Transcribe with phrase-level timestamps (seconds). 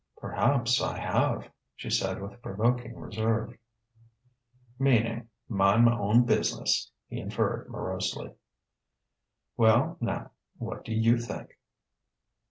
[0.17, 3.55] "Perhaps I have," she said with provoking reserve.
[4.79, 8.33] "Meaning mind my own business," he inferred morosely.
[9.57, 11.55] "Well, now, what do you think?"